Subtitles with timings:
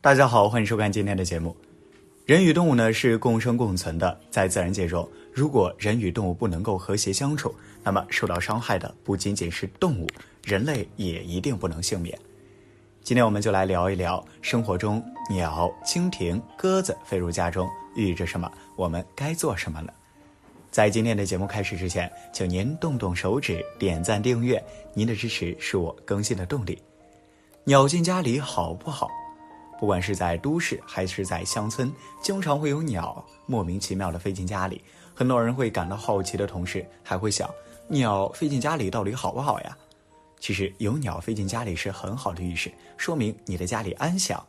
[0.00, 1.56] 大家好，欢迎收看今天的节目。
[2.24, 10.06] 人与动物呢是共生共存的，在自然界中，如果人与动物不能够和谐相处，那么受到伤害的不仅仅是动物，
[10.44, 12.16] 人类也一定不能幸免。
[13.02, 19.92] 今天我们就来聊一聊生活中鸟、蜻蜓、鸽子飞入家中寓意着什么，我们该做什么呢？
[20.70, 24.62] 在今天的节目开始之前，请您动动手指点赞订阅，
[24.94, 26.80] 您的支持是我更新的动力。
[27.64, 29.10] 鸟进家里好不好？
[29.78, 34.82] 不管是在都市还是在乡村，经常会有鸟莫名其妙的飞进家里。
[35.14, 37.48] 很多人会感到好奇的同时，还会想：
[37.88, 39.76] 鸟飞进家里到底好不好呀？
[40.40, 44.44] 其实有鸟飞进家里是很好的预示，说明你的家里安详。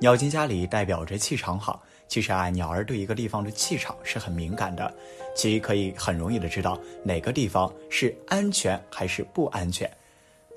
[0.00, 1.82] 鸟进家里代表着气场好。
[2.08, 4.92] 其实啊，鸟儿对一个地方的气场是很敏感的，
[5.36, 9.90] 其可以很容易的知道哪个地方是安全还是不安全。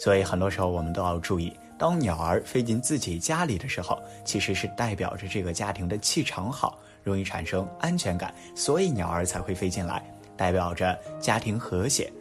[0.02, 1.56] 所以很多时候我们都要注意。
[1.78, 10.04] 当鸟儿飞进自己家里的时候，其实是代表着这个家庭的气场好，容易产生安全感，所以鸟儿才会飞进来，
[10.36, 12.12] 代表着家庭和谐。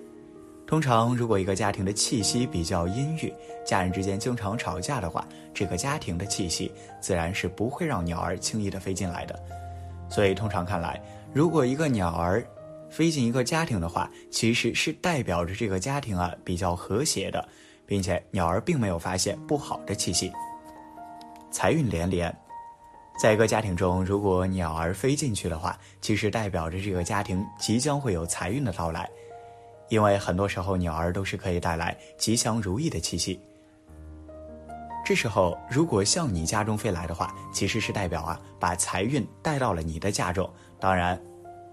[0.66, 3.32] 通常，如果一个家庭的气息比较阴郁，
[3.64, 9.42] 家人之间经常吵架的话，这个家庭的气息自然是不会让鸟儿轻易的飞进来的。
[10.10, 11.00] 所以，通常看来，
[11.32, 12.44] 如果一个鸟儿
[12.90, 17.48] 飞进一个家庭的话，其实是代表着这个家庭啊比较和谐的。
[17.90, 20.32] 并且鸟儿并没有发现不好的气息，
[21.50, 22.32] 财运连连。
[23.20, 29.10] 在一个家庭中，如果鸟儿飞进去的话，其实代表着这个家庭即将会有财运的到来，
[29.88, 33.40] 因为很多时候鸟儿都是可以带来吉祥如意的气息。
[35.04, 40.48] 这时候，如果向你家中飞来的话，其实是代表啊把财运带到了你的家中。
[40.78, 41.20] 当然，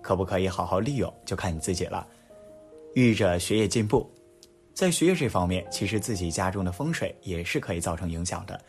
[0.01, 2.07] 可不可以好好利用，就看你自己了。
[2.95, 4.09] 寓意着学业进步。
[4.77, 8.61] 在学业这方面，其实自己家中的风水也是可以造成影响的。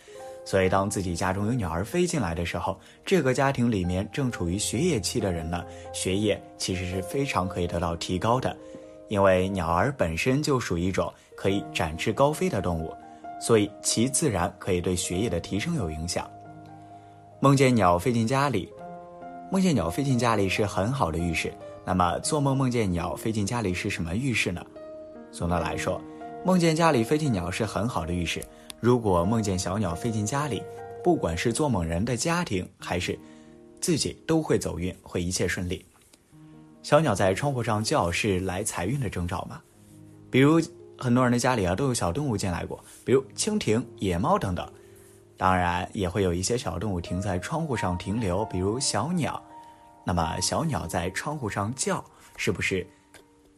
[0.42, 8.56] 所以，当自己家中有鸟儿飞进来的时候，这个家庭里面正处于学业期的人呢，学业其实是非常可以得到提高的。
[9.08, 12.90] 因为鸟儿本身就属于一种可以展翅高飞的动物，
[13.38, 16.26] 所以其自然可以对学业的提升有影响。
[17.38, 18.66] 梦见鸟飞进家里，
[19.52, 21.52] 梦见鸟飞进家里是很好的预示。
[21.84, 24.64] 那么，做梦梦见鸟飞进家里是什么预示呢？
[25.30, 26.00] 总的来说，
[26.44, 28.44] 梦见家里飞进鸟是很好的预示。
[28.80, 30.62] 如果梦见小鸟飞进家里，
[31.02, 33.18] 不管是做梦人的家庭还是
[33.80, 35.84] 自己，都会走运，会一切顺利。
[36.82, 39.60] 小鸟在窗户上叫是来财运的征兆吗？
[40.30, 40.60] 比如
[40.96, 44.68] 很多人的家里啊都有小动物进来过，比如蜻蜓、野猫等等。
[45.36, 49.42] 当然也会有一些小动物停在窗户上停留，比如小鸟。
[50.04, 52.04] 那么小鸟在窗户上叫，
[52.36, 52.86] 是不是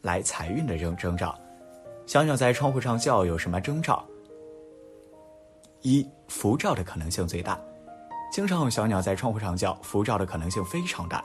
[0.01, 1.37] 来财运的征征兆？
[2.05, 4.05] 小鸟在窗户上叫有什么征兆？
[5.81, 7.59] 一福兆的可能性最大，
[8.31, 11.23] 经常有小鸟在窗户上叫，福兆的可能性非常大。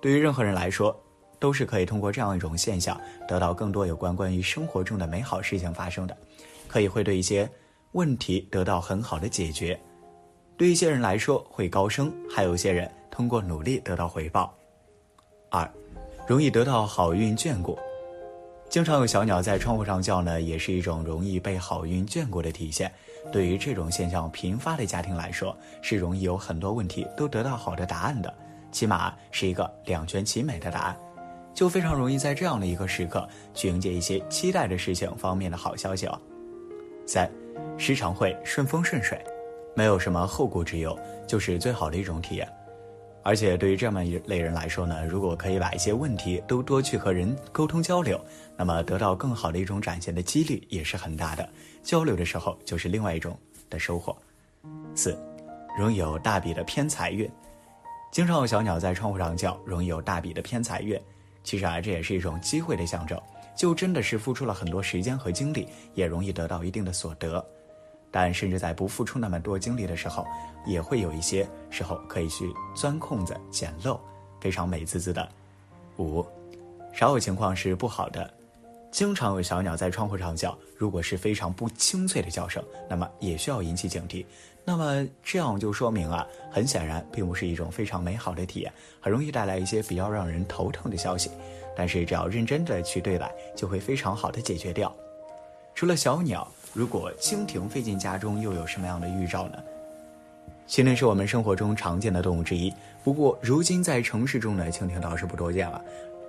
[0.00, 0.94] 对于任何人来说，
[1.38, 6.16] 都是可以通过这样一种现象得到更多有关关于生活中的美好事情发生的，
[6.66, 7.48] 可以会对一些
[7.92, 9.78] 问题得到很好的解决。
[10.56, 14.54] 对一些人来说会高升，还有一些人通过努力得到回报。
[15.50, 15.70] 二，
[16.26, 17.78] 容易得到好运眷顾。
[18.68, 22.92] 经常有小鸟在窗户上叫呢，也是一种容易被好运眷顾的体现。
[23.32, 28.32] 对于这种现象频发的家庭来说，是容易有很多问题都得到好的答案的，
[28.70, 30.96] 起码是一个两全其美的答案，
[31.54, 36.20] 就非常容易在这样的一个时刻去迎接一些期待的事情方面的好消息哦。
[37.06, 37.30] 三，
[37.78, 39.18] 时常会顺风顺水，
[39.74, 42.46] 没有什么后顾之忧，就是最好的一种体验。
[43.26, 48.24] 而且对于这么一类人来说呢，如果可以把一些问题都多去和人沟通交流，
[48.56, 51.48] 那么得到更好的一种展现的几率也是很大的。
[51.82, 53.36] 交流的时候就是另外一种
[53.68, 54.16] 的收获。
[54.94, 55.18] 四，
[55.76, 57.28] 容易有大笔的偏财运，
[58.12, 60.96] 经常有小鸟在窗户上叫，容易有大笔的偏财运。
[61.42, 63.20] 其实啊，这也是一种机会的象征，
[63.56, 67.44] 就真的是付出了很多时间和精力，也容易得到一定的所得。
[68.18, 70.26] 但甚至在不付出那么多精力的时候，
[70.64, 74.00] 也会有一些时候可以去钻空子、捡漏，
[74.40, 75.28] 非常美滋滋的。
[75.98, 76.24] 五，
[76.94, 78.32] 少有情况是不好的，
[78.90, 84.24] 经常有小鸟在窗户上叫，如果是非常不清脆的叫声，那么也需要引起警惕。
[84.64, 91.30] 那么这样就说明啊，很显然并不是一种非常美好的体验，很容易带来一些比较让人头疼的消息。
[91.76, 94.90] 但是只要认真的去对待，就会非常好的解决掉。
[95.74, 96.50] 除了小鸟。
[96.76, 99.54] 如果蜻蜓飞进家中，又有什么样的预兆呢？
[100.68, 102.70] 蜻蜓是我们生活中常见的动物之一，
[103.02, 105.82] 不过如今在城市中呢，蜻蜓倒是不多见了，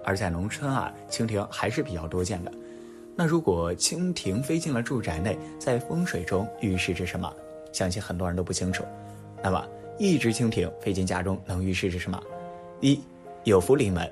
[0.05, 2.51] 而在农村啊，蜻蜓还是比较多见的。
[3.13, 7.29] 那如果蜻蜓飞进了住宅内，在风水中预示着什么？
[7.73, 8.85] 相信很多人都不清楚。
[9.43, 9.67] 那么，
[9.99, 12.17] 一只蜻蜓飞进家中，能预示着什么？
[12.79, 12.97] 一，
[13.43, 14.09] 有福临门。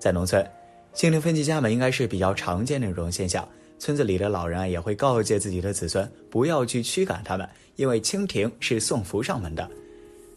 [0.00, 0.44] 在农村，
[0.92, 3.48] 蜻蜓飞进家门应该是比较常见的一种现象。
[3.82, 9.68] 村子里的老人啊，也会告诫自己的子孙不要去驱赶它们，因为蜻蜓是送福上门的。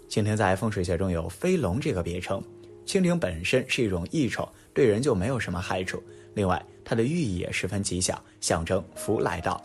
[0.09, 2.41] 蜻蜓在风水学中有“飞龙”这个别称。
[2.87, 6.01] 蜻蜓本身是一种益虫，对人就没有什么害处。
[6.33, 9.63] 另外，它的寓意也十分吉祥，象征福来到。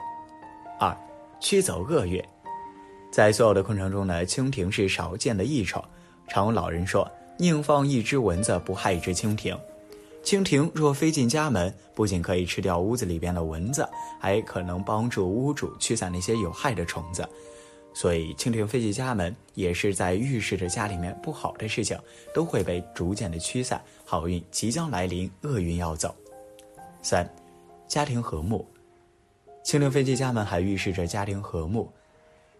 [0.78, 0.94] 二，
[1.40, 2.22] 驱走恶运。
[3.10, 5.82] 在所有的昆虫中呢，蜻蜓是少见的益虫。
[6.28, 7.10] 常有老人说
[7.40, 9.58] ：“宁放一只蚊子，不害一只蜻蜓。”
[10.22, 13.88] 蜻蜓若飞进家门，不仅可以吃掉屋子里边的蚊子，
[14.20, 17.26] 还可能帮助屋主驱散那些有害的虫子。
[17.92, 21.98] 所以，蜻蜓飞进家门，也是在预示着家里面不好的事情
[22.32, 26.14] 都会被逐渐的驱散，好运即将来临，厄运要走。
[27.02, 27.28] 三，
[27.88, 28.64] 家庭和睦。
[29.64, 31.90] 蜻蜓飞进家门还预示着家庭和睦。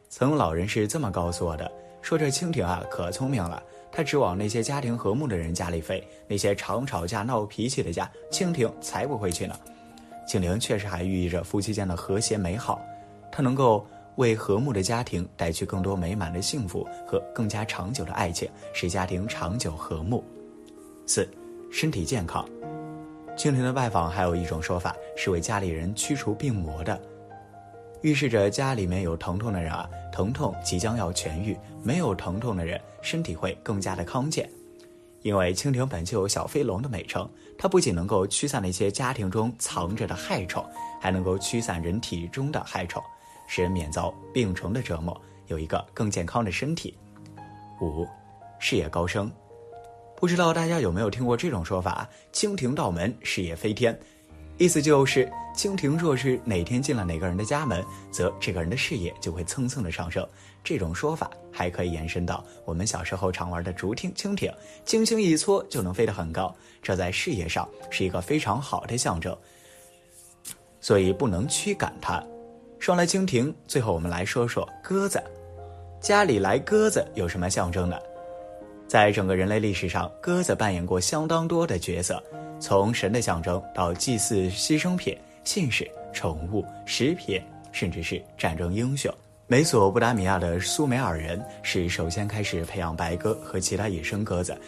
[0.08, 1.70] 曾老人是这么告诉我的：
[2.02, 9.58] 说这蜻蜓啊可聪明了，它只往那些家庭和睦的人家里飞，那些常吵架闹脾气的家，蜻蜓才不会去呢。
[10.28, 12.80] 蜻蜓确实还寓意着夫妻间的和谐美好，
[13.30, 13.86] 它能够。
[14.16, 20.22] 为和睦的家庭带去更多美满的幸福和更加长久的爱情，使家庭长久和睦。
[21.06, 21.26] 四，
[21.72, 22.46] 身体健康。
[23.34, 27.00] 蜻蜓的拜访还有一种说法是为家里人驱除病魔的，
[28.02, 34.48] 预示着家里面有疼痛的人啊，疼痛即将要痊愈；没有疼痛的人，身体会更加的康健。
[35.22, 40.64] 因为蜻蜓本就有小飞龙的美称，它不仅能够驱散那些家庭中藏着的害虫，
[40.98, 43.02] 还能够驱散人体中的害虫。
[43.46, 46.96] 使人免遭病虫的折磨，有一个更健康的身体。
[47.82, 48.08] 五，
[48.58, 49.30] 事业高升。
[50.16, 52.08] 不知道大家有没有听过这种说法？
[52.32, 53.98] 蜻蜓到门，事业飞天。
[54.60, 55.26] 意思就是，
[55.56, 60.28] 蜻蜓若是哪天进了哪个人的家门，则这个人的事业就会蹭蹭的上升。
[60.62, 64.52] 这种说法还可以延伸到我们小时候常玩的竹蜻蜻蜓，
[64.84, 69.34] 轻轻一搓就能飞得很高，这在事业上是一个非常好的象征。
[70.78, 72.22] 所以不能驱赶它。
[72.78, 75.18] 说来蜻蜓，最后我们来说说鸽子。
[76.02, 77.96] 家里来鸽子有什么象征呢？
[78.90, 82.20] 在整个人类历史上，鸽子扮演过相当多的角色，
[82.58, 87.40] 从神的象征到祭祀牺牲品、信使、宠物、食品，
[87.70, 89.08] 甚至是战争英雄。
[89.46, 94.58] 美索不达米亚的苏美尔人是首先开始培养白鸽和其他野生鸽子。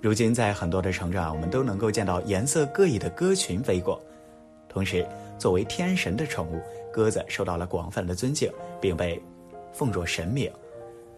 [0.00, 4.00] 如今，在很多的城镇啊，我们都能够见到颜色各异的鸽群飞过。
[4.68, 5.04] 同时，
[5.38, 6.62] 作为天神的宠物。
[6.92, 8.48] 鸽子受到了广泛的尊敬，
[8.80, 9.20] 并被
[9.72, 10.48] 奉若神明。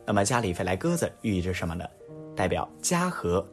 [0.07, 1.85] 那么家里飞来鸽子寓意着什么呢？
[2.37, 3.47] 代表家和，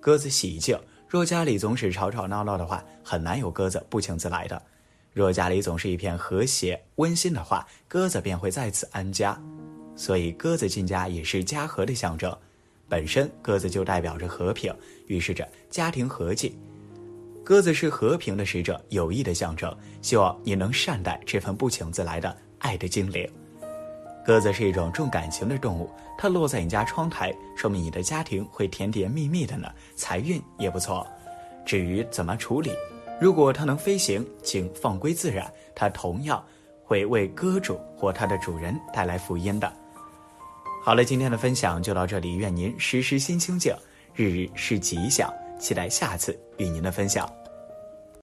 [0.00, 0.78] 鸽子喜静。
[1.08, 4.60] 若家里总是吵吵闹闹的话，很难有鸽子不请自来的。
[5.12, 9.38] 若家里总是一片和谐温馨的话，鸽子便会在此安家。
[9.94, 12.34] 所以鸽子进家也是家和的象征。
[12.88, 14.74] 本身鸽子就代表着和平，
[15.06, 16.56] 预示着家庭和气。
[17.44, 19.76] 鸽子是和平的使者，友谊的象征。
[20.00, 23.28] 希望你能善待这份不请自来的爱的精灵。
[24.24, 31.06] 鸽子是一种重感情的动物，它落在你家窗台，说明你的家庭会甜甜蜜蜜的呢，财运也不错。
[31.64, 32.72] 至于怎么处理，
[33.20, 36.42] 如果它能飞行，请放归自然，它同样
[36.84, 39.72] 会为鸽主或它的主人带来福音的。
[40.84, 43.74] 好了，今天的分享就到这里，愿您时时心清静，
[44.14, 45.32] 日日是吉祥。
[45.58, 47.28] 期待下次与您的分享。